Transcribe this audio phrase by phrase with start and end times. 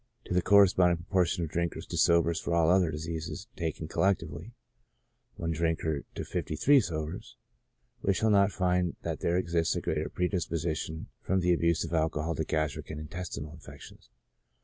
[0.25, 4.55] to the corresponding proportion of drinkers to sobers for all other diseases taken collectively,
[5.39, 5.75] (i D.
[6.15, 7.35] to 53 S.,)
[8.01, 12.33] we shall not find that there exists a greater predisposition from the abuse of alcohol
[12.33, 14.09] to gastric and intes tinal affections.